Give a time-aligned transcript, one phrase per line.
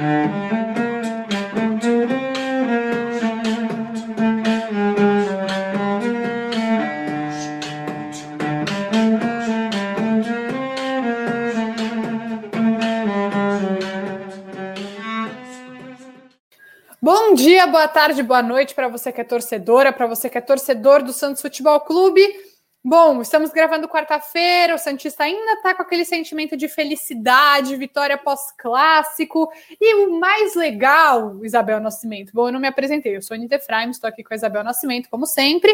[0.00, 0.06] Bom
[17.34, 21.02] dia, boa tarde, boa noite para você que é torcedora, para você que é torcedor
[21.02, 22.26] do Santos Futebol Clube.
[22.82, 29.52] Bom, estamos gravando quarta-feira, o Santista ainda está com aquele sentimento de felicidade, vitória pós-clássico.
[29.78, 33.90] E o mais legal, Isabel Nascimento, bom, eu não me apresentei, eu sou Anita Efraim,
[33.90, 35.70] estou aqui com a Isabel Nascimento, como sempre.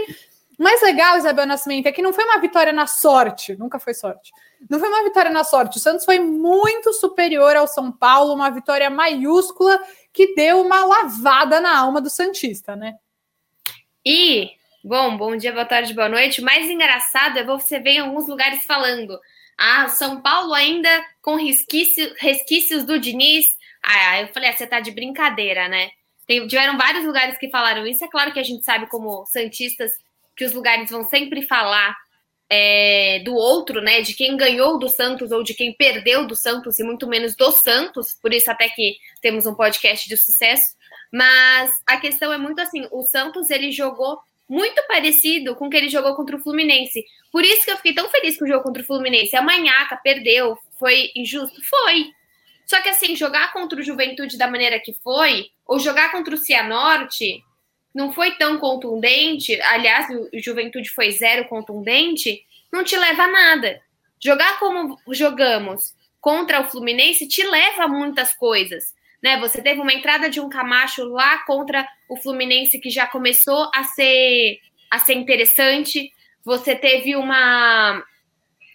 [0.59, 3.95] O mais legal, Isabel Nascimento, é que não foi uma vitória na sorte, nunca foi
[3.95, 4.33] sorte.
[4.69, 8.51] Não foi uma vitória na sorte, o Santos foi muito superior ao São Paulo, uma
[8.51, 9.81] vitória maiúscula
[10.13, 12.97] que deu uma lavada na alma do Santista, né?
[14.05, 14.51] E
[14.89, 16.41] Bom, bom dia, boa tarde, boa noite.
[16.41, 19.19] O mais engraçado é você ver em alguns lugares falando.
[19.59, 20.89] Ah, São Paulo ainda
[21.21, 23.47] com resquício, resquícios do Diniz.
[23.83, 25.91] Ah, eu falei, ah, você tá de brincadeira, né?
[26.25, 28.05] Tem, tiveram vários lugares que falaram isso.
[28.05, 29.91] É claro que a gente sabe, como Santistas,
[30.37, 31.97] que os lugares vão sempre falar
[32.49, 34.03] é, do outro, né?
[34.03, 37.51] De quem ganhou do Santos ou de quem perdeu do Santos, e muito menos do
[37.51, 38.17] Santos.
[38.23, 40.77] Por isso, até que temos um podcast de sucesso.
[41.13, 45.77] Mas a questão é muito assim: o Santos ele jogou muito parecido com o que
[45.77, 47.05] ele jogou contra o Fluminense.
[47.33, 49.37] Por isso que eu fiquei tão feliz com o jogo contra o Fluminense.
[49.37, 51.61] A Manhaca perdeu, foi injusto?
[51.65, 52.11] Foi.
[52.65, 56.39] Só que assim, jogar contra o Juventude da maneira que foi, ou jogar contra o
[56.39, 57.43] Cianorte,
[57.95, 59.61] não foi tão contundente.
[59.63, 63.81] Aliás, o Juventude foi zero contundente, não te leva a nada.
[64.23, 69.39] Jogar como jogamos contra o Fluminense te leva a muitas coisas né?
[69.41, 73.85] Você teve uma entrada de um Camacho lá contra o Fluminense que já começou a
[73.85, 74.59] ser
[74.91, 76.11] a ser interessante.
[76.45, 78.03] Você teve uma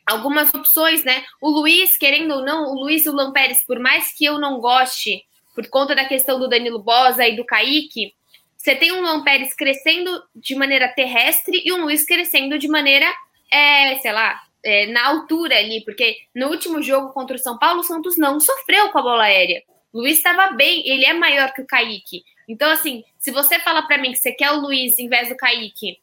[0.06, 1.24] algumas opções, né?
[1.42, 4.60] O Luiz, querendo ou não, o Luiz e o Lampérez, por mais que eu não
[4.60, 5.24] goste,
[5.56, 8.14] por conta da questão do Danilo Bosa e do Kaique,
[8.58, 13.12] você tem um Lampérez crescendo de maneira terrestre e um Luiz crescendo de maneira,
[13.52, 17.80] é, sei lá, é, na altura ali, porque no último jogo contra o São Paulo,
[17.80, 19.64] o Santos não sofreu com a bola aérea.
[19.94, 22.24] Luiz estava bem, ele é maior que o Kaique.
[22.48, 25.36] Então, assim, se você fala para mim que você quer o Luiz em vez do
[25.36, 26.00] Kaique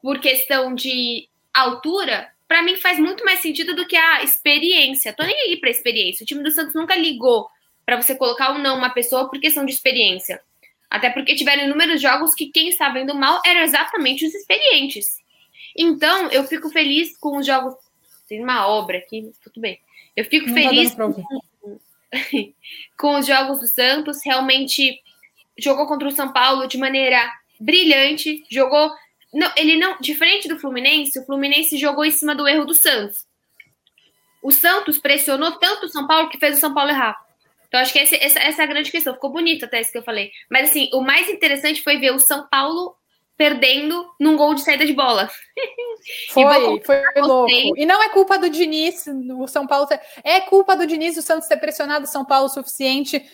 [0.00, 5.12] por questão de altura, para mim faz muito mais sentido do que a experiência.
[5.12, 6.24] Tô nem aí para experiência.
[6.24, 7.48] O time do Santos nunca ligou
[7.84, 10.40] para você colocar ou não uma pessoa por questão de experiência.
[10.90, 15.22] Até porque tiveram inúmeros jogos que quem estava indo mal eram exatamente os experientes.
[15.76, 17.74] Então, eu fico feliz com os jogos.
[18.28, 19.80] Tem uma obra aqui, tudo bem.
[20.14, 21.42] Eu fico não tá feliz com,
[22.98, 25.00] com os jogos do Santos, realmente
[25.58, 27.30] jogou contra o São Paulo de maneira
[27.60, 28.92] brilhante, jogou
[29.32, 33.26] não, ele não, diferente do Fluminense, o Fluminense jogou em cima do erro do Santos.
[34.42, 37.16] O Santos pressionou tanto o São Paulo que fez o São Paulo errar.
[37.66, 39.14] Então, acho que essa, essa, essa é a grande questão.
[39.14, 40.30] Ficou bonito até isso que eu falei.
[40.50, 42.94] Mas, assim, o mais interessante foi ver o São Paulo
[43.36, 45.30] perdendo num gol de saída de bola.
[46.30, 46.44] Foi,
[46.84, 47.52] foi louco.
[47.76, 49.04] E não é culpa do Diniz,
[49.38, 49.88] o São Paulo.
[50.24, 53.24] É culpa do Diniz o Santos ter pressionado o São Paulo o suficiente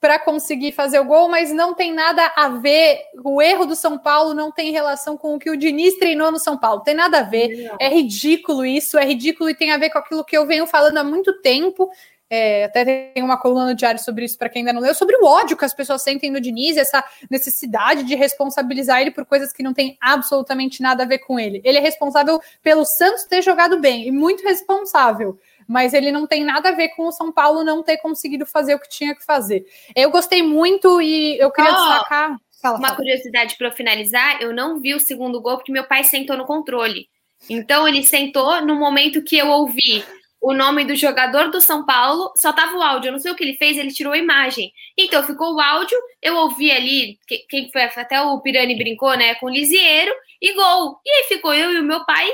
[0.00, 3.00] para conseguir fazer o gol, mas não tem nada a ver.
[3.24, 6.38] O erro do São Paulo não tem relação com o que o Diniz treinou no
[6.38, 6.82] São Paulo.
[6.82, 7.72] Tem nada a ver.
[7.80, 10.98] É ridículo isso, é ridículo e tem a ver com aquilo que eu venho falando
[10.98, 11.90] há muito tempo
[12.30, 15.16] é, até tem uma coluna no diário sobre isso para quem ainda não leu, sobre
[15.16, 19.52] o ódio que as pessoas sentem no Diniz, essa necessidade de responsabilizar ele por coisas
[19.52, 21.60] que não tem absolutamente nada a ver com ele.
[21.64, 26.44] Ele é responsável pelo Santos ter jogado bem, e muito responsável, mas ele não tem
[26.44, 29.24] nada a ver com o São Paulo não ter conseguido fazer o que tinha que
[29.24, 29.66] fazer.
[29.94, 32.36] Eu gostei muito e eu queria oh, destacar.
[32.60, 32.96] Fala, uma fala.
[32.96, 37.08] curiosidade para finalizar: eu não vi o segundo gol porque meu pai sentou no controle.
[37.48, 40.04] Então ele sentou no momento que eu ouvi
[40.40, 43.08] o nome do jogador do São Paulo, só tava o áudio.
[43.08, 44.72] Eu não sei o que ele fez, ele tirou a imagem.
[44.96, 47.18] Então ficou o áudio, eu ouvi ali,
[47.48, 51.00] quem foi, até o Pirani brincou, né, com o Lisieiro, e gol.
[51.04, 52.30] E aí ficou eu e o meu pai,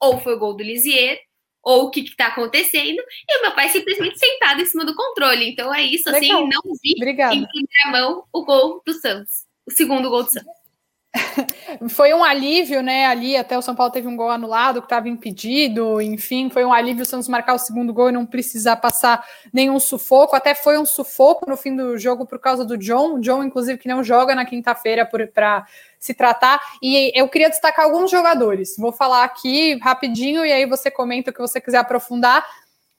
[0.00, 1.20] ou foi o gol do Lisieiro,
[1.62, 5.48] ou o que está acontecendo, e o meu pai simplesmente sentado em cima do controle.
[5.48, 6.48] Então é isso, assim, Legal.
[6.48, 7.34] não vi Obrigada.
[7.34, 10.63] em primeira mão o gol do Santos, o segundo gol do Santos.
[11.88, 13.06] Foi um alívio, né?
[13.06, 16.72] Ali até o São Paulo teve um gol anulado que estava impedido, enfim, foi um
[16.72, 20.34] alívio o Santos marcar o segundo gol e não precisar passar nenhum sufoco.
[20.34, 23.78] Até foi um sufoco no fim do jogo por causa do John, o John, inclusive,
[23.78, 25.66] que não joga na quinta-feira para
[25.98, 26.60] se tratar.
[26.82, 28.76] E eu queria destacar alguns jogadores.
[28.76, 32.44] Vou falar aqui rapidinho e aí você comenta o que você quiser aprofundar.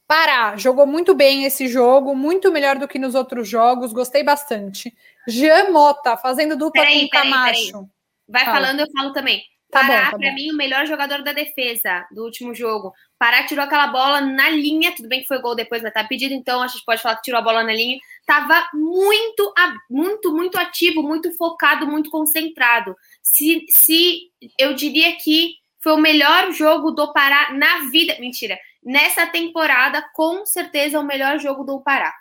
[0.07, 4.95] Pará, jogou muito bem esse jogo, muito melhor do que nos outros jogos, gostei bastante.
[5.27, 7.89] Jean Mota, fazendo dupla peraí, com o Camacho.
[8.27, 8.57] Vai Fala.
[8.57, 9.43] falando, eu falo também.
[9.71, 12.93] Tá Pará, tá para mim, o melhor jogador da defesa do último jogo.
[13.17, 16.33] Pará tirou aquela bola na linha, tudo bem que foi gol depois, mas tá pedido,
[16.33, 17.97] então a gente pode falar que tirou a bola na linha.
[18.25, 19.53] Tava muito,
[19.89, 22.95] muito, muito ativo, muito focado, muito concentrado.
[23.21, 25.55] Se, se eu diria que
[25.85, 28.15] foi o melhor jogo do Pará na vida.
[28.19, 28.57] Mentira.
[28.83, 32.11] Nessa temporada, com certeza, o melhor jogo do Pará.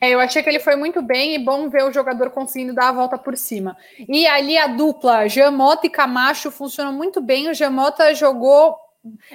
[0.00, 2.88] É, eu achei que ele foi muito bem e bom ver o jogador conseguindo dar
[2.88, 3.76] a volta por cima.
[4.08, 7.48] E ali a dupla Jamota e Camacho funcionou muito bem.
[7.48, 8.76] O Jamota jogou.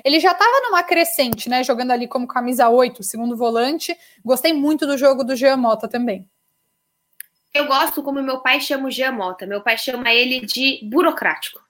[0.04, 1.63] Ele já estava numa crescente, né?
[1.63, 3.98] Jogando ali como camisa 8, segundo volante.
[4.24, 6.30] Gostei muito do jogo do Jamota também.
[7.54, 9.45] Eu gosto como meu pai chama o Jamota.
[9.45, 11.62] Meu pai chama ele de burocrático.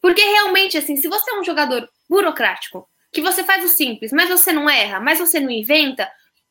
[0.00, 4.28] Porque realmente, assim, se você é um jogador burocrático, que você faz o simples, mas
[4.28, 6.08] você não erra, mas você não inventa,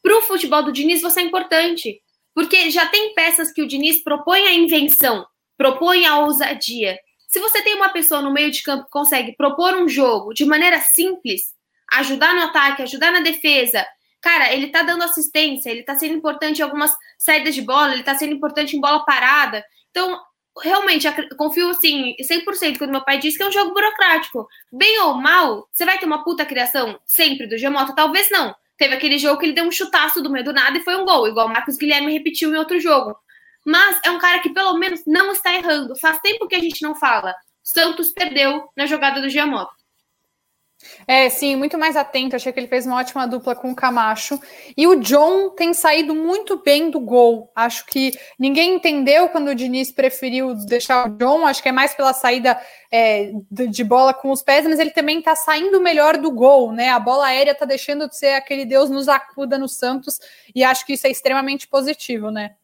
[0.08, 2.02] para o futebol do Diniz você é importante.
[2.34, 5.26] Porque já tem peças que o Diniz propõe a invenção,
[5.58, 6.98] propõe a ousadia.
[7.28, 10.46] Se você tem uma pessoa no meio de campo que consegue propor um jogo de
[10.46, 11.54] maneira simples,
[11.92, 13.86] ajudar no ataque, ajudar na defesa,
[14.22, 18.04] cara, ele tá dando assistência, ele tá sendo importante em algumas saídas de bola, ele
[18.04, 19.62] tá sendo importante em bola parada.
[19.90, 20.18] Então,
[20.64, 21.06] realmente,
[21.36, 24.48] confio assim, 100% quando meu pai diz que é um jogo burocrático.
[24.72, 27.94] Bem ou mal, você vai ter uma puta criação sempre do Gemoto?
[27.94, 28.56] Talvez não.
[28.78, 31.06] Teve aquele jogo que ele deu um chutaço do meio do nada e foi um
[31.06, 33.16] gol, igual o Marcos Guilherme repetiu em outro jogo.
[33.66, 35.96] Mas é um cara que pelo menos não está errando.
[35.98, 37.36] Faz tempo que a gente não fala.
[37.64, 39.74] Santos perdeu na jogada do Giamotto.
[41.08, 42.36] É, sim, muito mais atento.
[42.36, 44.40] Achei que ele fez uma ótima dupla com o Camacho.
[44.76, 47.52] E o John tem saído muito bem do gol.
[47.56, 51.46] Acho que ninguém entendeu quando o Diniz preferiu deixar o John.
[51.46, 52.60] Acho que é mais pela saída
[52.92, 56.90] é, de bola com os pés, mas ele também está saindo melhor do gol, né?
[56.90, 60.20] A bola aérea está deixando de ser aquele Deus nos acuda no Santos.
[60.54, 62.56] E acho que isso é extremamente positivo, né?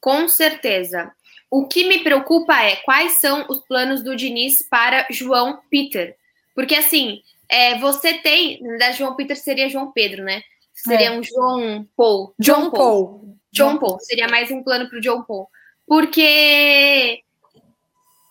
[0.00, 1.12] Com certeza.
[1.50, 6.16] O que me preocupa é quais são os planos do Diniz para João Peter
[6.56, 8.60] porque, assim, é, você tem.
[8.78, 10.42] Da João Peter seria João Pedro, né?
[10.72, 11.10] Seria é.
[11.10, 12.34] um João Paul.
[12.38, 12.70] John, Paul.
[12.72, 13.38] Paul.
[13.52, 14.00] John Paul.
[14.00, 15.48] Seria mais um plano para o John Paul.
[15.86, 17.22] Porque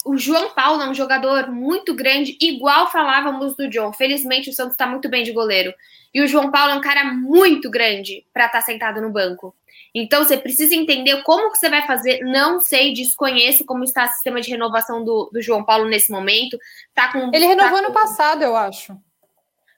[0.06, 3.92] o João Paulo é um jogador muito grande, igual falávamos do John.
[3.92, 5.74] Felizmente o Santos está muito bem de goleiro.
[6.14, 9.56] E o João Paulo é um cara muito grande para estar tá sentado no banco.
[9.94, 12.20] Então você precisa entender como que você vai fazer.
[12.22, 16.58] Não sei, desconheço como está o sistema de renovação do, do João Paulo nesse momento.
[16.94, 18.96] Tá com, Ele renovou tá ano passado, eu acho.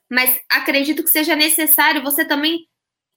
[0.09, 2.67] Mas acredito que seja necessário você também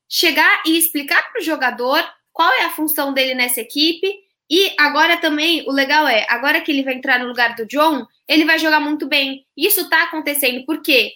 [0.09, 4.30] chegar e explicar para o jogador qual é a função dele nessa equipe.
[4.51, 8.05] E agora também, o legal é, agora que ele vai entrar no lugar do John,
[8.27, 9.47] ele vai jogar muito bem.
[9.57, 11.13] Isso está acontecendo, porque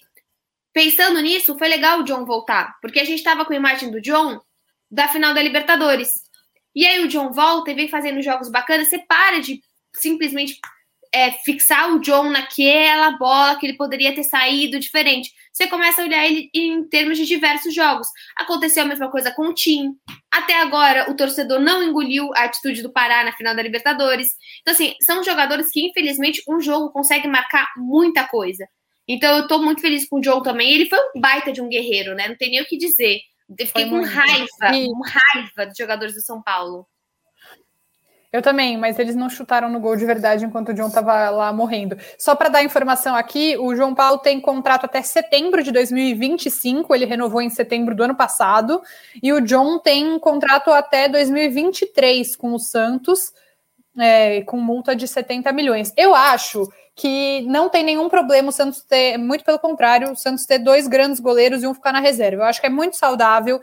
[0.72, 2.78] pensando nisso, foi legal o John voltar.
[2.80, 4.40] Porque a gente estava com a imagem do John
[4.88, 6.24] da final da Libertadores.
[6.74, 9.60] E aí o John volta e vem fazendo jogos bacanas, você para de
[9.92, 10.58] simplesmente
[11.14, 15.32] é, fixar o John naquela bola que ele poderia ter saído diferente.
[15.52, 18.08] Você começa a olhar ele em termos de diversos jogos.
[18.36, 19.92] Aconteceu a mesma coisa com o Tim.
[20.28, 24.34] Até agora, o torcedor não engoliu a atitude do Pará na final da Libertadores.
[24.60, 28.66] Então, assim, são jogadores que, infelizmente, um jogo consegue marcar muita coisa.
[29.06, 30.72] Então, eu tô muito feliz com o John também.
[30.72, 32.26] Ele foi um baita de um guerreiro, né?
[32.26, 33.20] Não tem nem o que dizer.
[33.56, 36.88] Eu fiquei com raiva, com raiva dos jogadores do São Paulo.
[38.34, 41.52] Eu também, mas eles não chutaram no gol de verdade enquanto o John estava lá
[41.52, 41.96] morrendo.
[42.18, 47.04] Só para dar informação aqui, o João Paulo tem contrato até setembro de 2025, ele
[47.04, 48.82] renovou em setembro do ano passado,
[49.22, 53.32] e o John tem contrato até 2023 com o Santos,
[53.96, 55.92] é, com multa de 70 milhões.
[55.96, 60.44] Eu acho que não tem nenhum problema o Santos ter, muito pelo contrário, o Santos
[60.44, 62.42] ter dois grandes goleiros e um ficar na reserva.
[62.42, 63.60] Eu acho que é muito saudável.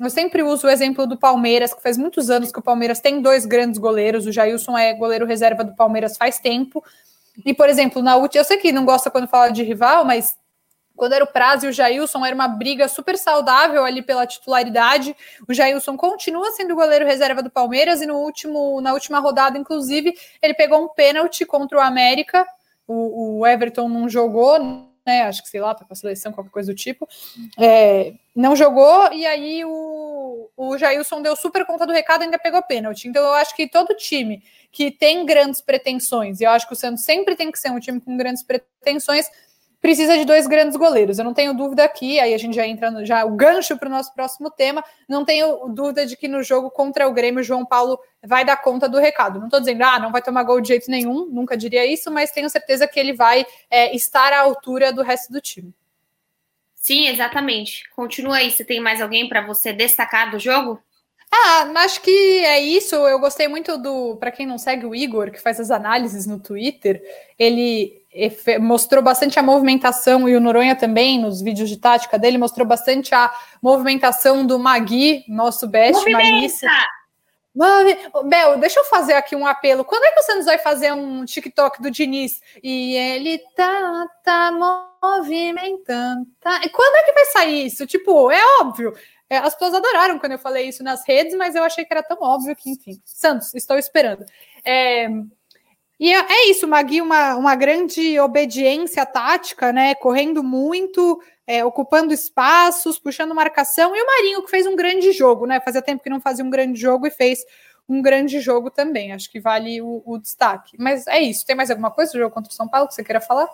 [0.00, 3.20] Eu sempre uso o exemplo do Palmeiras, que faz muitos anos que o Palmeiras tem
[3.20, 4.26] dois grandes goleiros.
[4.26, 6.82] O Jailson é goleiro reserva do Palmeiras faz tempo.
[7.44, 10.36] E, por exemplo, na última, eu sei que não gosta quando fala de rival, mas
[10.96, 15.14] quando era o Prazo e o Jailson, era uma briga super saudável ali pela titularidade.
[15.46, 20.14] O Jailson continua sendo goleiro reserva do Palmeiras e no último, na última rodada, inclusive,
[20.42, 22.46] ele pegou um pênalti contra o América
[22.90, 24.58] o, o Everton não jogou,
[25.06, 25.22] né?
[25.22, 27.08] Acho que sei lá, tá com a seleção, qualquer coisa do tipo.
[27.58, 32.38] É, não jogou, e aí o, o Jailson deu super conta do recado e ainda
[32.38, 33.08] pegou pênalti.
[33.08, 34.42] Então eu acho que todo time
[34.72, 37.80] que tem grandes pretensões, e eu acho que o Santos sempre tem que ser um
[37.80, 39.26] time com grandes pretensões,
[39.80, 41.18] precisa de dois grandes goleiros.
[41.18, 43.88] Eu não tenho dúvida aqui, aí a gente já entra no, já o gancho para
[43.88, 44.84] o nosso próximo tema.
[45.08, 48.56] Não tenho dúvida de que no jogo contra o Grêmio, o João Paulo vai dar
[48.56, 49.38] conta do recado.
[49.38, 52.30] Não estou dizendo, ah, não vai tomar gol de jeito nenhum, nunca diria isso, mas
[52.30, 55.74] tenho certeza que ele vai é, estar à altura do resto do time.
[56.74, 57.88] Sim, exatamente.
[57.90, 58.50] Continua aí.
[58.50, 60.82] Você tem mais alguém para você destacar do jogo?
[61.32, 62.10] Ah, acho que
[62.44, 62.94] é isso.
[62.94, 64.16] Eu gostei muito do.
[64.16, 67.00] Para quem não segue o Igor, que faz as análises no Twitter,
[67.38, 68.00] ele
[68.60, 73.14] mostrou bastante a movimentação, e o Noronha também, nos vídeos de tática dele, mostrou bastante
[73.14, 73.32] a
[73.62, 76.48] movimentação do Magui, nosso best Magui.
[78.24, 79.84] Bel, deixa eu fazer aqui um apelo.
[79.84, 82.40] Quando é que o Santos vai fazer um TikTok do Diniz?
[82.62, 84.52] E ele tá, tá
[85.02, 86.26] movimentando.
[86.40, 86.60] Tá.
[86.64, 87.86] E quando é que vai sair isso?
[87.86, 88.94] Tipo, é óbvio.
[89.30, 92.02] É, as pessoas adoraram quando eu falei isso nas redes, mas eu achei que era
[92.02, 93.00] tão óbvio que, enfim.
[93.04, 94.26] Santos, estou esperando.
[94.64, 95.08] É,
[96.00, 99.94] e é, é isso, Magui, uma, uma grande obediência tática, né?
[99.94, 105.46] Correndo muito, é, ocupando espaços, puxando marcação, e o Marinho, que fez um grande jogo,
[105.46, 105.60] né?
[105.60, 107.44] Fazia tempo que não fazia um grande jogo e fez
[107.88, 109.12] um grande jogo também.
[109.12, 110.76] Acho que vale o, o destaque.
[110.78, 111.46] Mas é isso.
[111.46, 113.48] Tem mais alguma coisa do jogo contra o São Paulo que você queira falar?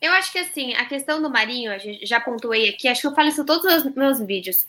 [0.00, 1.72] Eu acho que assim, a questão do Marinho,
[2.04, 4.64] já pontuei aqui, acho que eu falo isso em todos os meus vídeos.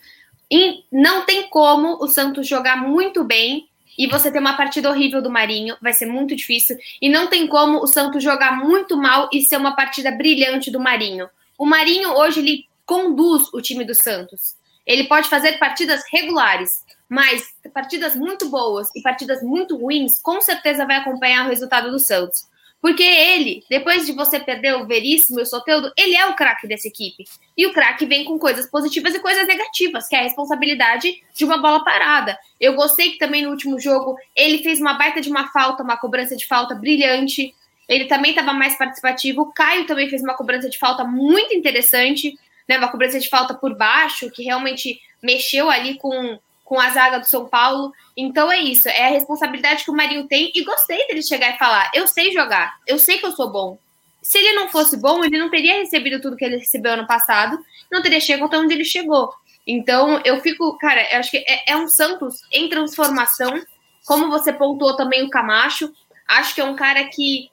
[0.91, 5.29] Não tem como o Santos jogar muito bem e você ter uma partida horrível do
[5.29, 6.77] Marinho, vai ser muito difícil.
[7.01, 10.79] E não tem como o Santos jogar muito mal e ser uma partida brilhante do
[10.79, 11.29] Marinho.
[11.57, 14.55] O Marinho hoje ele conduz o time do Santos.
[14.85, 20.85] Ele pode fazer partidas regulares, mas partidas muito boas e partidas muito ruins, com certeza
[20.85, 22.48] vai acompanhar o resultado do Santos.
[22.81, 26.65] Porque ele, depois de você perder o Veríssimo e o Soteudo, ele é o craque
[26.65, 27.25] dessa equipe.
[27.57, 31.43] E o craque vem com coisas positivas e coisas negativas, que é a responsabilidade de
[31.43, 32.39] uma bola parada.
[32.59, 35.97] Eu gostei que também no último jogo ele fez uma baita de uma falta, uma
[35.97, 37.53] cobrança de falta brilhante.
[37.87, 39.41] Ele também estava mais participativo.
[39.41, 42.33] O Caio também fez uma cobrança de falta muito interessante,
[42.67, 42.77] né?
[42.77, 47.25] Uma cobrança de falta por baixo, que realmente mexeu ali com com a zaga do
[47.25, 47.91] São Paulo.
[48.15, 51.57] Então é isso, é a responsabilidade que o Marinho tem e gostei dele chegar e
[51.57, 53.79] falar: eu sei jogar, eu sei que eu sou bom.
[54.21, 57.57] Se ele não fosse bom, ele não teria recebido tudo que ele recebeu ano passado,
[57.91, 59.33] não teria chegado até onde ele chegou.
[59.65, 63.59] Então eu fico, cara, eu acho que é, é um Santos em transformação,
[64.05, 65.91] como você pontuou também o Camacho.
[66.27, 67.49] Acho que é um cara que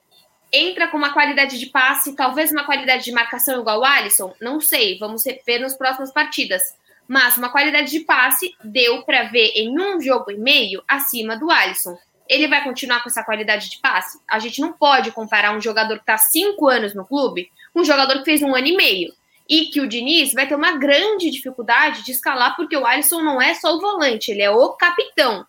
[0.53, 4.61] entra com uma qualidade de passe, talvez uma qualidade de marcação igual o Alisson, não
[4.61, 6.63] sei, vamos ver nas próximas partidas
[7.09, 11.51] mas uma qualidade de passe deu para ver em um jogo e meio acima do
[11.51, 11.97] Alisson.
[12.29, 14.19] Ele vai continuar com essa qualidade de passe?
[14.29, 17.85] A gente não pode comparar um jogador que está cinco anos no clube com um
[17.85, 19.13] jogador que fez um ano e meio.
[19.49, 23.41] E que o Diniz vai ter uma grande dificuldade de escalar, porque o Alisson não
[23.41, 25.47] é só o volante, ele é o capitão.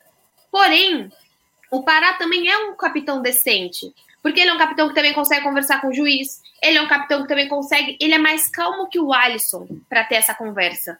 [0.51, 1.11] Porém,
[1.71, 3.91] o Pará também é um capitão decente.
[4.21, 6.41] Porque ele é um capitão que também consegue conversar com o juiz.
[6.61, 7.97] Ele é um capitão que também consegue.
[7.99, 10.99] Ele é mais calmo que o Alisson para ter essa conversa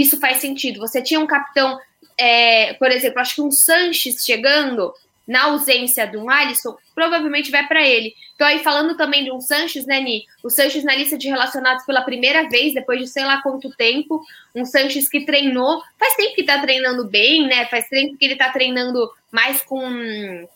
[0.00, 0.80] isso faz sentido.
[0.80, 1.78] Você tinha um capitão,
[2.18, 4.92] é, por exemplo, acho que um Sanches chegando
[5.26, 8.14] na ausência de um Alisson, provavelmente vai para ele.
[8.34, 10.26] Então, aí falando também de um Sanches, né, Ni?
[10.42, 14.22] O Sanches na lista de relacionados pela primeira vez, depois de sei lá quanto tempo.
[14.54, 17.64] Um Sanches que treinou, faz tempo que tá treinando bem, né?
[17.66, 20.46] Faz tempo que ele tá treinando mais com,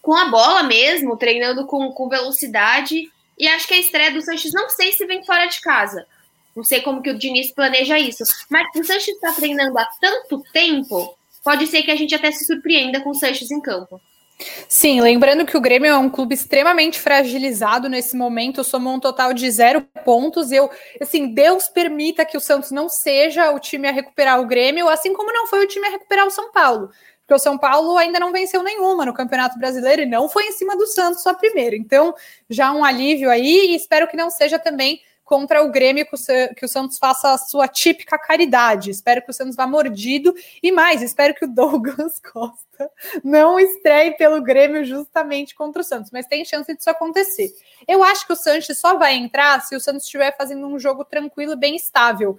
[0.00, 3.10] com a bola mesmo, treinando com, com velocidade.
[3.38, 6.06] E acho que a estreia do Sanches, não sei se vem fora de casa,
[6.54, 8.24] não sei como que o Diniz planeja isso.
[8.48, 12.44] Mas o Sanches está treinando há tanto tempo, pode ser que a gente até se
[12.44, 14.00] surpreenda com o Sanches em campo.
[14.68, 19.34] Sim, lembrando que o Grêmio é um clube extremamente fragilizado nesse momento, somou um total
[19.34, 20.50] de zero pontos.
[20.50, 24.88] Eu, assim, Deus permita que o Santos não seja o time a recuperar o Grêmio,
[24.88, 26.90] assim como não foi o time a recuperar o São Paulo.
[27.20, 30.52] Porque o São Paulo ainda não venceu nenhuma no Campeonato Brasileiro e não foi em
[30.52, 31.76] cima do Santos só primeiro.
[31.76, 32.14] Então,
[32.48, 36.04] já um alívio aí, e espero que não seja também contra o Grêmio,
[36.56, 38.90] que o Santos faça a sua típica caridade.
[38.90, 42.90] Espero que o Santos vá mordido e mais, espero que o Douglas Costa
[43.22, 47.54] não estreie pelo Grêmio justamente contra o Santos, mas tem chance disso acontecer.
[47.86, 51.04] Eu acho que o Sanches só vai entrar se o Santos estiver fazendo um jogo
[51.04, 52.36] tranquilo, bem estável.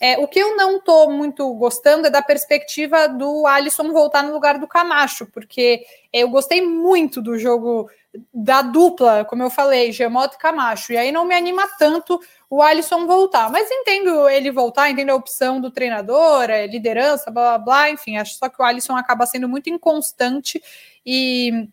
[0.00, 4.32] É, o que eu não estou muito gostando é da perspectiva do Alisson voltar no
[4.32, 7.88] lugar do Camacho, porque eu gostei muito do jogo
[8.32, 10.92] da dupla, como eu falei, Gemoto e Camacho.
[10.92, 12.20] E aí não me anima tanto
[12.50, 13.50] o Alisson voltar.
[13.50, 18.34] Mas entendo ele voltar, entendo a opção do treinador, liderança, blá blá blá, enfim, acho
[18.36, 20.62] só que o Alisson acaba sendo muito inconstante
[21.04, 21.68] e.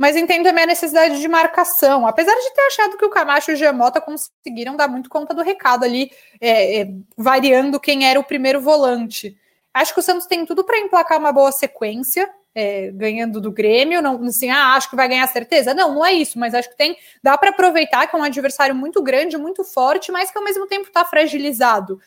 [0.00, 2.06] Mas entendo também a necessidade de marcação.
[2.06, 5.42] Apesar de ter achado que o Camacho e o Gemota conseguiram dar muito conta do
[5.42, 6.88] recado ali, é, é,
[7.18, 9.36] variando quem era o primeiro volante.
[9.74, 14.00] Acho que o Santos tem tudo para emplacar uma boa sequência é, ganhando do Grêmio,
[14.00, 15.74] não assim, ah, acho que vai ganhar certeza.
[15.74, 18.74] Não, não é isso, mas acho que tem, dá para aproveitar que é um adversário
[18.74, 22.00] muito grande, muito forte, mas que ao mesmo tempo está fragilizado.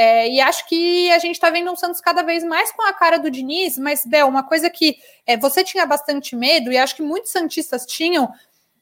[0.00, 2.92] É, e acho que a gente está vendo um Santos cada vez mais com a
[2.92, 6.94] cara do Diniz, mas, Bel, uma coisa que é, você tinha bastante medo, e acho
[6.94, 8.32] que muitos Santistas tinham,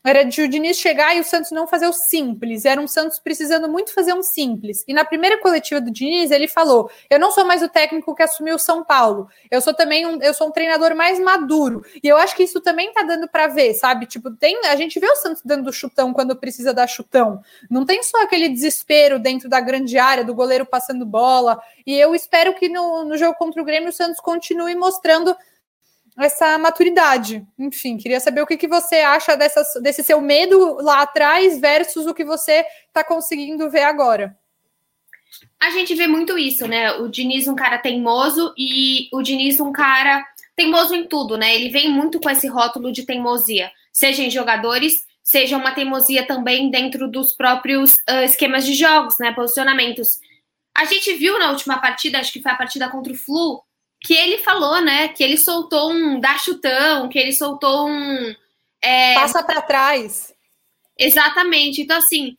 [0.07, 2.65] era de o Diniz chegar e o Santos não fazer o simples.
[2.65, 4.85] Era um Santos precisando muito fazer um simples.
[4.87, 8.23] E na primeira coletiva do Diniz, ele falou: Eu não sou mais o técnico que
[8.23, 9.29] assumiu o São Paulo.
[9.51, 11.85] Eu sou também um, eu sou um treinador mais maduro.
[12.01, 14.07] E eu acho que isso também tá dando para ver, sabe?
[14.07, 17.41] Tipo, tem, a gente vê o Santos dando chutão quando precisa dar chutão.
[17.69, 21.61] Não tem só aquele desespero dentro da grande área, do goleiro passando bola.
[21.85, 25.37] E eu espero que no, no jogo contra o Grêmio o Santos continue mostrando
[26.19, 27.47] essa maturidade.
[27.59, 32.07] Enfim, queria saber o que, que você acha dessas, desse seu medo lá atrás versus
[32.07, 34.37] o que você está conseguindo ver agora.
[35.61, 36.93] A gente vê muito isso, né?
[36.93, 41.55] O Diniz um cara teimoso e o Diniz um cara teimoso em tudo, né?
[41.55, 46.71] Ele vem muito com esse rótulo de teimosia, seja em jogadores, seja uma teimosia também
[46.71, 49.33] dentro dos próprios uh, esquemas de jogos, né?
[49.33, 50.21] Posicionamentos.
[50.75, 53.63] A gente viu na última partida, acho que foi a partida contra o Flu,
[54.01, 55.09] que ele falou, né?
[55.09, 58.35] Que ele soltou um dar chutão, que ele soltou um.
[58.83, 59.15] É...
[59.15, 60.33] Passa para trás.
[60.99, 61.83] Exatamente.
[61.83, 62.37] Então, assim,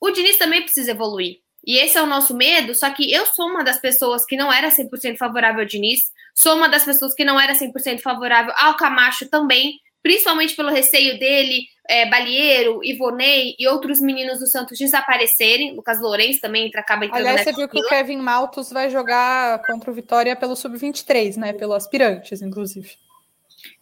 [0.00, 1.38] o Diniz também precisa evoluir.
[1.66, 4.52] E esse é o nosso medo, só que eu sou uma das pessoas que não
[4.52, 6.00] era 100% favorável ao Diniz,
[6.32, 11.18] sou uma das pessoas que não era 100% favorável ao Camacho também, principalmente pelo receio
[11.18, 15.74] dele, é, Balieiro, Ivonei e outros meninos do Santos desaparecerem.
[15.74, 19.60] Lucas Lourenço também entra, acaba entrando Aliás, você viu que o Kevin Maltos vai jogar
[19.62, 21.52] contra o Vitória pelo Sub-23, né?
[21.52, 22.88] Pelo aspirantes, inclusive.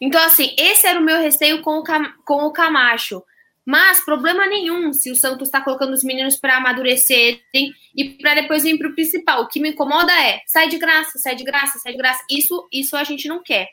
[0.00, 3.23] Então, assim, esse era o meu receio com o, Cam com o Camacho.
[3.66, 8.62] Mas problema nenhum se o Santos está colocando os meninos para amadurecerem e para depois
[8.62, 9.43] vir para o principal.
[9.43, 12.25] O que me incomoda é sai de graça, sai de graça, sai de graça.
[12.31, 13.69] Isso, isso a gente não quer.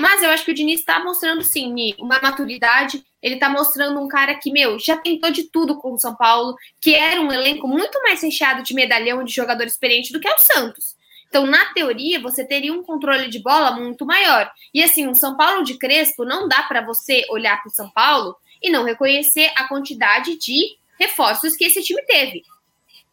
[0.00, 3.04] Mas eu acho que o Diniz está mostrando, sim, uma maturidade.
[3.22, 6.56] Ele está mostrando um cara que, meu, já tentou de tudo com o São Paulo,
[6.80, 10.34] que era um elenco muito mais recheado de medalhão de jogador experiente do que é
[10.34, 10.96] o Santos.
[11.28, 14.50] Então, na teoria, você teria um controle de bola muito maior.
[14.72, 17.90] E assim, o São Paulo de Crespo não dá para você olhar para o São
[17.90, 22.42] Paulo e não reconhecer a quantidade de reforços que esse time teve.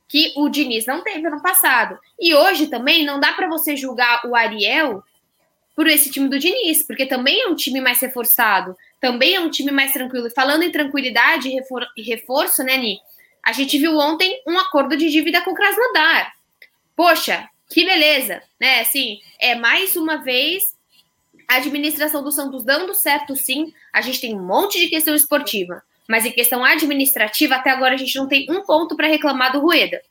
[0.07, 1.99] Que o Diniz não teve ano passado.
[2.17, 5.03] E hoje também não dá para você julgar o Ariel
[5.77, 9.51] por esse time do Diniz, porque também é um time mais reforçado, também é um
[9.51, 10.27] time mais tranquilo.
[10.31, 11.49] Falando em tranquilidade
[11.95, 12.99] e reforço, né, Ni?
[13.45, 16.33] A gente viu ontem um acordo de dívida com o Krasnodar.
[16.95, 18.79] Poxa, que beleza, né?
[18.79, 20.75] Assim, é mais uma vez
[21.47, 23.71] a administração do Santos dando certo, sim.
[23.93, 27.97] A gente tem um monte de questão esportiva, mas em questão administrativa, até agora a
[27.97, 30.01] gente não tem um ponto para reclamar do Rueda,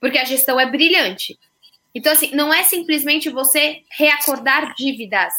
[0.00, 1.36] porque a gestão é brilhante.
[1.96, 5.32] Então, assim, não é simplesmente você reacordar dívidas.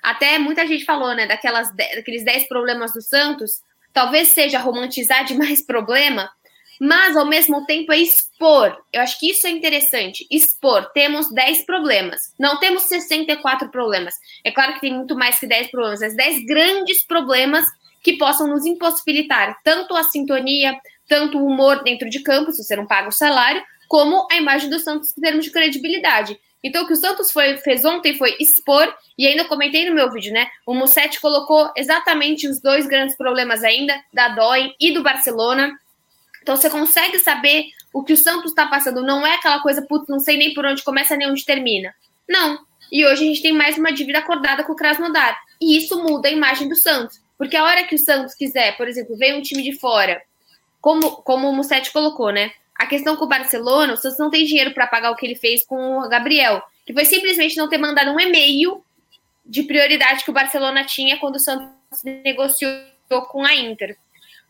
[0.00, 5.60] Até muita gente falou, né, daquelas, daqueles 10 problemas do Santos, talvez seja romantizar demais
[5.66, 6.30] problema,
[6.80, 8.80] mas ao mesmo tempo é expor.
[8.92, 10.24] Eu acho que isso é interessante.
[10.30, 10.88] Expor.
[10.92, 12.20] Temos 10 problemas.
[12.38, 14.14] Não temos 64 problemas.
[14.44, 17.64] É claro que tem muito mais que 10 problemas, mas 10 grandes problemas
[18.04, 22.76] que possam nos impossibilitar tanto a sintonia, tanto o humor dentro de campo, se você
[22.76, 26.38] não paga o salário, como a imagem do Santos em termos de credibilidade.
[26.62, 30.10] Então, o que o Santos foi, fez ontem foi expor, e ainda comentei no meu
[30.10, 30.48] vídeo, né?
[30.66, 35.78] O Mussetti colocou exatamente os dois grandes problemas ainda, da Dói e do Barcelona.
[36.42, 39.02] Então, você consegue saber o que o Santos está passando.
[39.02, 41.94] Não é aquela coisa, putz, não sei nem por onde começa nem onde termina.
[42.28, 42.58] Não.
[42.90, 45.38] E hoje a gente tem mais uma dívida acordada com o Krasnodar.
[45.60, 47.20] E isso muda a imagem do Santos.
[47.36, 50.22] Porque a hora que o Santos quiser, por exemplo, vem um time de fora,
[50.80, 52.52] como, como o Mussetti colocou, né?
[52.74, 55.36] A questão com o Barcelona, o Santos não tem dinheiro para pagar o que ele
[55.36, 58.84] fez com o Gabriel, que foi simplesmente não ter mandado um e-mail
[59.46, 61.68] de prioridade que o Barcelona tinha quando o Santos
[62.02, 62.80] negociou
[63.28, 63.96] com a Inter.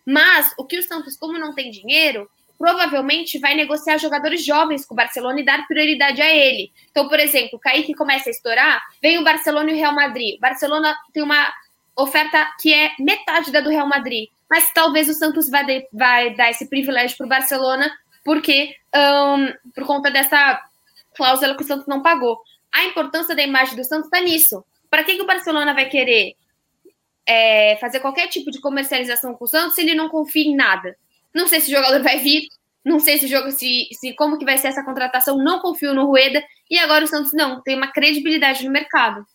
[0.06, 4.94] Mas o que o Santos, como não tem dinheiro, provavelmente vai negociar jogadores jovens com
[4.94, 6.70] o Barcelona e dar prioridade a ele.
[6.90, 10.36] Então, por exemplo, o Kaique começa a estourar, vem o Barcelona e o Real Madrid.
[10.36, 11.52] O Barcelona tem uma
[11.96, 14.28] oferta que é metade da do Real Madrid.
[14.48, 17.90] Mas talvez o Santos vai, de, vai dar esse privilégio para o Barcelona
[18.24, 20.60] porque um, por conta dessa
[21.14, 22.38] cláusula que o Santos não pagou.
[22.72, 24.64] A importância da imagem do Santos está nisso.
[24.90, 26.34] Para que, que o Barcelona vai querer
[27.26, 30.96] é, fazer qualquer tipo de comercialização com o Santos se ele não confia em nada?
[31.32, 32.48] Não sei se o jogador vai vir,
[32.84, 36.06] não sei se jogo, se, se como que vai ser essa contratação, não confio no
[36.06, 39.26] Rueda, e agora o Santos não, tem uma credibilidade no mercado.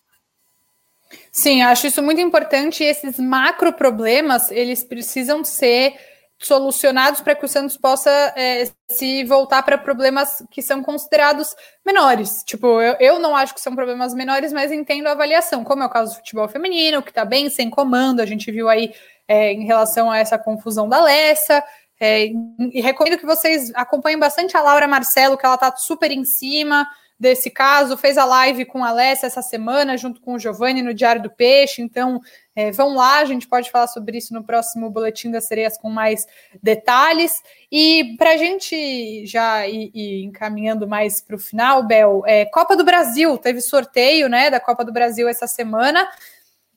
[1.31, 2.83] Sim, acho isso muito importante.
[2.83, 5.95] Esses macro problemas, eles precisam ser
[6.39, 11.53] solucionados para que o Santos possa é, se voltar para problemas que são considerados
[11.85, 12.43] menores.
[12.45, 15.85] Tipo, eu, eu não acho que são problemas menores, mas entendo a avaliação, como é
[15.85, 18.93] o caso do futebol feminino, que está bem sem comando, a gente viu aí
[19.27, 21.63] é, em relação a essa confusão da Lessa,
[21.99, 22.27] É,
[22.71, 26.87] e recomendo que vocês acompanhem bastante a Laura Marcelo, que ela está super em cima
[27.19, 30.93] desse caso, fez a live com a Alessia essa semana, junto com o Giovanni no
[30.93, 31.81] Diário do Peixe.
[31.81, 32.21] Então,
[32.55, 35.89] é, vão lá, a gente pode falar sobre isso no próximo Boletim das Sereias com
[35.89, 36.25] mais
[36.63, 37.33] detalhes.
[37.69, 42.77] E para a gente já ir, ir encaminhando mais para o final, Bel, é, Copa
[42.77, 46.07] do Brasil, teve sorteio né, da Copa do Brasil essa semana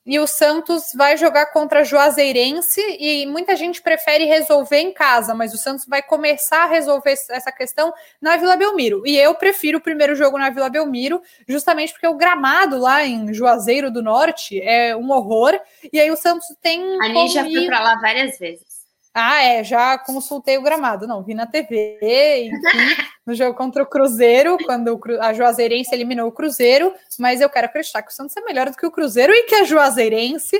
[0.04, 5.54] e o Santos vai jogar contra Juazeirense e muita gente prefere resolver em casa, mas
[5.54, 9.02] o Santos vai começar a resolver essa questão na Vila Belmiro.
[9.06, 13.32] E eu prefiro o primeiro jogo na Vila Belmiro, justamente porque o gramado lá em
[13.32, 15.58] Juazeiro do Norte é um horror.
[15.92, 16.82] E aí o Santos tem.
[17.00, 18.71] A gente já foi para lá várias vezes.
[19.14, 21.06] Ah, é, já consultei o gramado.
[21.06, 26.32] Não, vi na TV, enfim, no jogo contra o Cruzeiro, quando a Juazeirense eliminou o
[26.32, 29.44] Cruzeiro, mas eu quero acreditar que o Santos é melhor do que o Cruzeiro e
[29.44, 30.58] que a Juazeirense.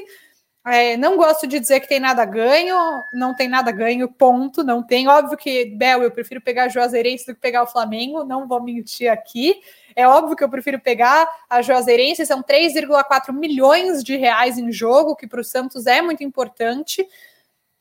[0.65, 2.77] É, não gosto de dizer que tem nada ganho,
[3.13, 5.09] não tem nada ganho, ponto, não tem.
[5.09, 8.63] Óbvio que, Bel, eu prefiro pegar a Juazeirense do que pegar o Flamengo, não vou
[8.63, 9.61] mentir aqui.
[9.97, 15.17] É óbvio que eu prefiro pegar a Juazeirense, são 3,4 milhões de reais em jogo,
[15.17, 17.05] que para o Santos é muito importante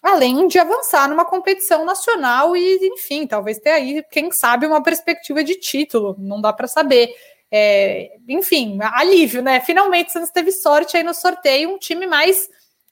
[0.02, 5.44] além de avançar numa competição nacional e, enfim, talvez ter aí, quem sabe, uma perspectiva
[5.44, 7.14] de título, não dá para saber.
[7.52, 9.60] É, enfim, alívio, né?
[9.60, 12.50] Finalmente o Santos teve sorte aí no sorteio, um time mais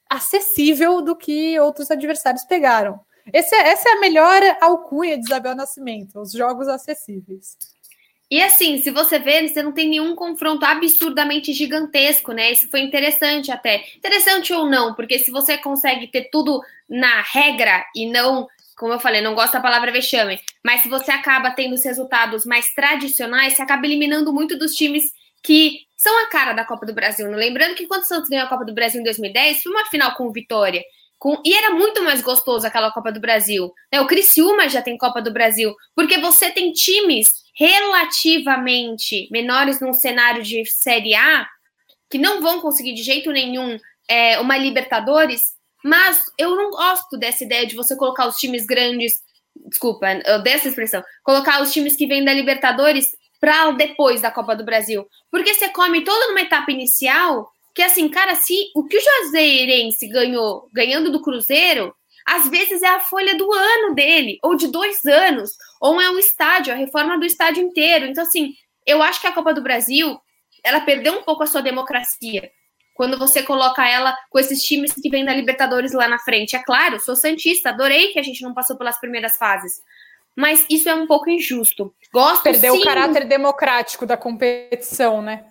[0.08, 3.00] acessível do que outros adversários pegaram.
[3.32, 7.56] Esse, é, essa é a melhor alcunha de Isabel Nascimento, os jogos acessíveis.
[8.30, 12.52] E assim, se você ver, você não tem nenhum confronto absurdamente gigantesco, né?
[12.52, 13.84] Isso foi interessante até.
[13.96, 19.00] Interessante ou não, porque se você consegue ter tudo na regra e não, como eu
[19.00, 23.54] falei, não gosto da palavra vexame, mas se você acaba tendo os resultados mais tradicionais,
[23.54, 25.02] você acaba eliminando muito dos times
[25.42, 27.28] que são a cara da Copa do Brasil.
[27.30, 30.14] Lembrando que quando o Santos ganhou a Copa do Brasil em 2010, foi uma final
[30.14, 30.82] com vitória.
[31.18, 33.72] Com, e era muito mais gostoso aquela Copa do Brasil.
[33.92, 34.00] Né?
[34.00, 40.42] O Criciúma já tem Copa do Brasil, porque você tem times relativamente menores num cenário
[40.42, 41.46] de Série A,
[42.10, 45.42] que não vão conseguir de jeito nenhum é, uma Libertadores,
[45.84, 49.14] mas eu não gosto dessa ideia de você colocar os times grandes,
[49.66, 53.06] desculpa, eu expressão, colocar os times que vêm da Libertadores
[53.40, 55.06] para depois da Copa do Brasil.
[55.30, 60.06] Porque você come toda numa etapa inicial, que assim, cara, se o que o Joseirense
[60.08, 61.94] ganhou ganhando do Cruzeiro,
[62.26, 66.18] às vezes é a folha do ano dele, ou de dois anos, ou é um
[66.18, 68.06] estádio, a reforma do estádio inteiro.
[68.06, 68.54] Então, assim,
[68.86, 70.18] eu acho que a Copa do Brasil,
[70.62, 72.50] ela perdeu um pouco a sua democracia.
[72.94, 76.54] Quando você coloca ela com esses times que vêm da Libertadores lá na frente.
[76.54, 79.80] É claro, sou Santista, adorei que a gente não passou pelas primeiras fases.
[80.36, 81.94] Mas isso é um pouco injusto.
[82.12, 85.44] Gosto Perdeu sim, o caráter democrático da competição, né?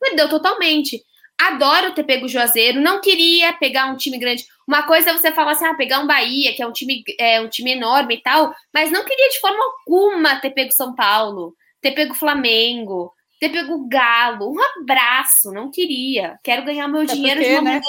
[0.00, 1.02] Perdeu totalmente.
[1.38, 4.46] Adoro ter pego o Juazeiro, não queria pegar um time grande.
[4.66, 7.40] Uma coisa é você falar assim, ah, pegar um Bahia, que é um time, é,
[7.40, 11.54] um time enorme e tal, mas não queria de forma alguma ter pego São Paulo,
[11.80, 14.50] ter pego Flamengo, ter pego Galo.
[14.50, 16.38] Um abraço, não queria.
[16.42, 17.80] Quero ganhar meu é dinheiro porque, de uma né?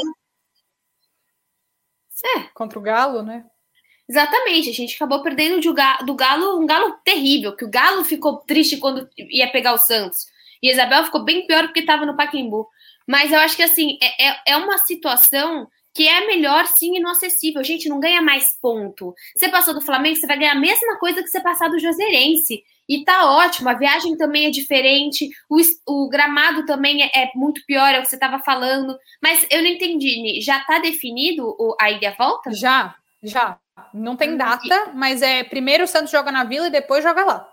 [2.35, 2.39] É.
[2.53, 3.45] Contra o Galo, né?
[4.09, 5.59] Exatamente, a gente acabou perdendo
[6.05, 10.27] do Galo um Galo terrível, que o Galo ficou triste quando ia pegar o Santos.
[10.63, 12.67] E a Isabel ficou bem pior porque estava no Paquembu.
[13.07, 16.99] Mas eu acho que assim, é, é, é uma situação que é melhor sim e
[16.99, 17.63] não acessível.
[17.63, 19.15] Gente, não ganha mais ponto.
[19.35, 22.63] Você passou do Flamengo, você vai ganhar a mesma coisa que você passar do Joseirense.
[22.87, 27.61] E tá ótimo, a viagem também é diferente, o, o gramado também é, é, muito
[27.65, 28.97] pior, é o que você estava falando.
[29.21, 32.53] Mas eu não entendi, já tá definido o, a ida e a volta?
[32.53, 33.59] Já, já.
[33.93, 37.25] Não tem hum, data, mas é primeiro o Santos joga na Vila e depois joga
[37.25, 37.49] lá.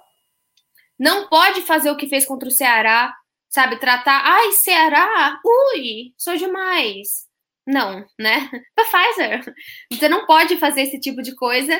[0.98, 3.12] Não pode fazer o que fez contra o Ceará,
[3.54, 3.76] sabe?
[3.76, 7.28] Tratar, ai, Ceará, ui, sou demais.
[7.64, 8.50] Não, né?
[8.74, 9.54] Pfizer.
[9.92, 11.78] Você não pode fazer esse tipo de coisa,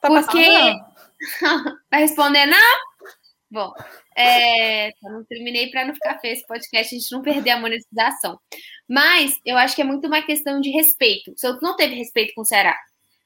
[0.00, 0.44] tá porque.
[1.90, 2.78] Vai responder, não?
[3.48, 3.72] Bom,
[4.16, 8.38] é, não terminei para não ficar feio esse podcast, a gente não perder a monetização.
[8.88, 11.32] Mas eu acho que é muito uma questão de respeito.
[11.36, 12.76] Santos não teve respeito com o Ceará.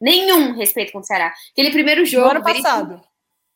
[0.00, 1.32] Nenhum respeito com o Ceará.
[1.52, 2.26] Aquele primeiro jogo.
[2.26, 2.88] No ano passado.
[2.88, 3.08] Veríssimo,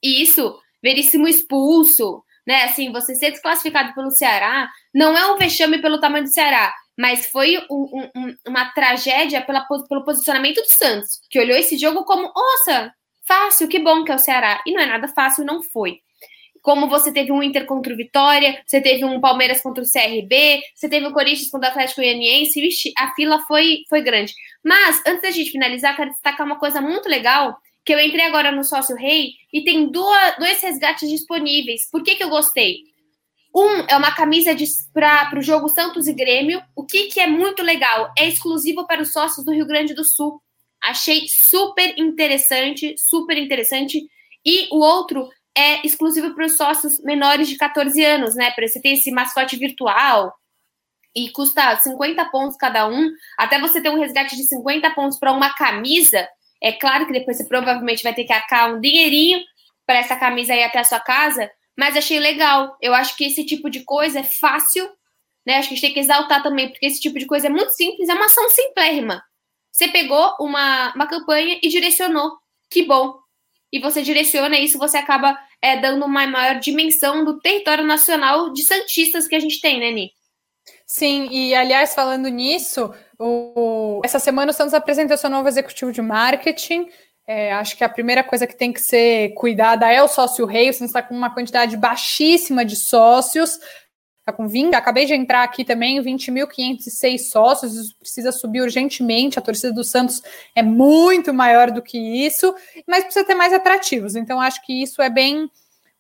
[0.03, 2.65] isso, Veríssimo expulso, né?
[2.65, 7.27] Assim, você ser desclassificado pelo Ceará não é um vexame pelo tamanho do Ceará, mas
[7.27, 12.31] foi um, um, uma tragédia pela, pelo posicionamento do Santos, que olhou esse jogo como,
[12.35, 12.93] nossa,
[13.27, 14.61] fácil, que bom que é o Ceará.
[14.67, 16.01] E não é nada fácil, não foi.
[16.61, 20.61] Como você teve um Inter contra o Vitória, você teve um Palmeiras contra o CRB,
[20.75, 24.35] você teve o Corinthians contra o Atlético Goianiense, a fila foi, foi grande.
[24.63, 28.53] Mas, antes da gente finalizar, quero destacar uma coisa muito legal, que eu entrei agora
[28.53, 31.89] no Sócio Rei e tem duas, dois resgates disponíveis.
[31.91, 32.79] Por que, que eu gostei?
[33.55, 34.55] Um é uma camisa
[34.93, 36.63] para o jogo Santos e Grêmio.
[36.77, 38.13] O que, que é muito legal?
[38.17, 40.41] É exclusivo para os sócios do Rio Grande do Sul.
[40.83, 44.01] Achei super interessante, super interessante.
[44.45, 48.51] E o outro é exclusivo para os sócios menores de 14 anos, né?
[48.53, 50.33] Para você ter esse mascote virtual
[51.15, 55.33] e custa 50 pontos cada um, até você ter um resgate de 50 pontos para
[55.33, 56.27] uma camisa.
[56.63, 59.41] É claro que depois você provavelmente vai ter que arcar um dinheirinho
[59.87, 62.77] para essa camisa ir até a sua casa, mas achei legal.
[62.81, 64.89] Eu acho que esse tipo de coisa é fácil,
[65.47, 65.57] né?
[65.57, 67.71] Acho que a gente tem que exaltar também, porque esse tipo de coisa é muito
[67.71, 69.23] simples, é uma ação simplérrima.
[69.73, 72.33] Você pegou uma, uma campanha e direcionou.
[72.71, 73.15] Que bom.
[73.73, 78.65] E você direciona isso, você acaba é, dando uma maior dimensão do território nacional de
[78.65, 80.13] Santistas que a gente tem, né, Ni?
[80.93, 84.01] Sim, e aliás, falando nisso, o...
[84.05, 86.89] essa semana o Santos apresentou seu novo executivo de marketing.
[87.25, 90.69] É, acho que a primeira coisa que tem que ser cuidada é o sócio rei.
[90.69, 93.61] O Santos está com uma quantidade baixíssima de sócios.
[94.19, 99.39] Está com 20, acabei de entrar aqui também, 20.506 sócios, isso precisa subir urgentemente.
[99.39, 100.21] A torcida do Santos
[100.57, 102.53] é muito maior do que isso,
[102.85, 104.17] mas precisa ter mais atrativos.
[104.17, 105.49] Então, acho que isso é bem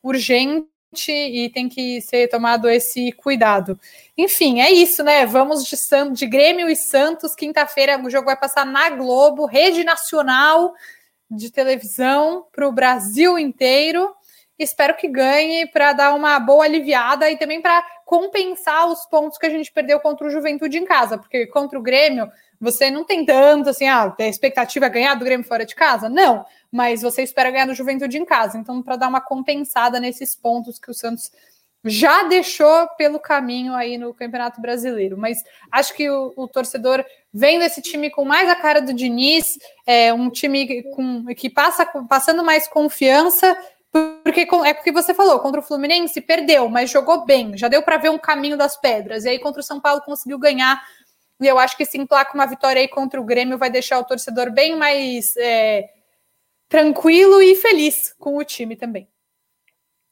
[0.02, 0.66] urgente
[1.08, 3.78] e tem que ser tomado esse cuidado.
[4.18, 5.24] Enfim, é isso, né?
[5.24, 6.12] Vamos de, San...
[6.12, 7.34] de Grêmio e Santos.
[7.34, 10.74] Quinta-feira o jogo vai passar na Globo, rede nacional
[11.30, 14.12] de televisão para o Brasil inteiro.
[14.58, 19.46] Espero que ganhe para dar uma boa aliviada e também para compensar os pontos que
[19.46, 23.24] a gente perdeu contra o Juventude em casa, porque contra o Grêmio você não tem
[23.24, 26.10] tanto assim, ah, a expectativa é ganhar do Grêmio fora de casa?
[26.10, 28.58] Não, mas você espera ganhar do Juventude em casa.
[28.58, 31.30] Então, para dar uma compensada nesses pontos que o Santos
[31.84, 35.16] já deixou pelo caminho aí no Campeonato Brasileiro.
[35.16, 35.38] Mas
[35.72, 40.12] acho que o, o torcedor vendo esse time com mais a cara do Diniz, é
[40.12, 43.56] um time com, que passa passando mais confiança,
[44.24, 47.96] porque é porque você falou, contra o Fluminense perdeu, mas jogou bem, já deu para
[47.96, 49.24] ver um caminho das pedras.
[49.24, 50.80] E aí contra o São Paulo conseguiu ganhar.
[51.40, 54.04] E eu acho que se emplaca uma vitória aí contra o Grêmio vai deixar o
[54.04, 55.88] torcedor bem mais é,
[56.70, 59.08] tranquilo e feliz com o time também.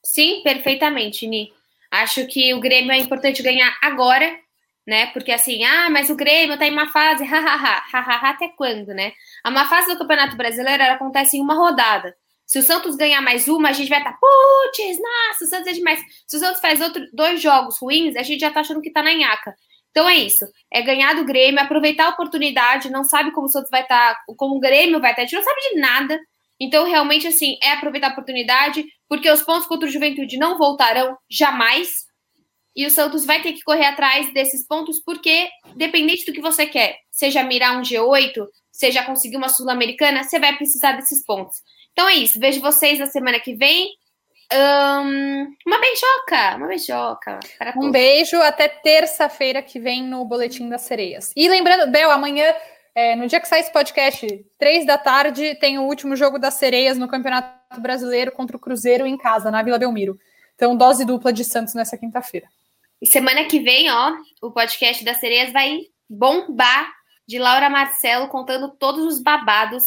[0.05, 1.53] Sim, perfeitamente, Ni.
[1.91, 4.39] Acho que o Grêmio é importante ganhar agora,
[4.87, 5.07] né?
[5.07, 9.13] Porque assim, ah, mas o Grêmio tá em uma fase, hahaha, hahaha, até quando, né?
[9.45, 12.15] A má fase do Campeonato Brasileiro acontece em uma rodada.
[12.45, 15.67] Se o Santos ganhar mais uma, a gente vai estar, tá, putz, nossa, o Santos
[15.69, 16.01] é demais.
[16.27, 19.03] Se o Santos faz outro, dois jogos ruins, a gente já tá achando que tá
[19.03, 19.55] na nhaca.
[19.91, 20.47] Então é isso.
[20.73, 24.21] É ganhar do Grêmio, aproveitar a oportunidade, não sabe como o Santos vai estar, tá,
[24.37, 26.21] como o Grêmio vai estar, tá, a gente não sabe de nada.
[26.61, 31.17] Então, realmente, assim, é aproveitar a oportunidade, porque os pontos contra o Juventude não voltarão
[31.31, 31.91] jamais.
[32.75, 36.67] E o Santos vai ter que correr atrás desses pontos, porque, dependente do que você
[36.67, 41.57] quer, seja mirar um G8, seja conseguir uma Sul-Americana, você vai precisar desses pontos.
[41.93, 42.39] Então é isso.
[42.39, 43.91] Vejo vocês na semana que vem.
[44.51, 47.41] Um, uma beijoca, uma beijoca.
[47.77, 51.33] um beijo até terça-feira que vem no Boletim das Sereias.
[51.37, 52.55] E lembrando, Bel, amanhã
[52.95, 54.27] é, no dia que sai esse podcast,
[54.59, 59.07] três da tarde, tem o último jogo das sereias no Campeonato Brasileiro contra o Cruzeiro
[59.07, 60.19] em casa, na Vila Belmiro.
[60.55, 62.49] Então, dose dupla de Santos nessa quinta-feira.
[63.01, 66.93] E semana que vem, ó, o podcast das sereias vai bombar
[67.27, 69.85] de Laura Marcelo contando todos os babados.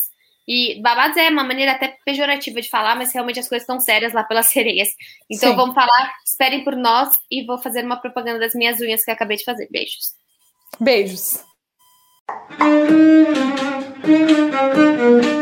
[0.47, 4.13] E babados é uma maneira até pejorativa de falar, mas realmente as coisas estão sérias
[4.13, 4.89] lá pelas sereias.
[5.29, 5.55] Então Sim.
[5.55, 9.15] vamos falar, esperem por nós e vou fazer uma propaganda das minhas unhas que eu
[9.15, 9.67] acabei de fazer.
[9.69, 10.13] Beijos.
[10.79, 11.50] Beijos.
[12.33, 12.89] Thank
[14.05, 15.40] you.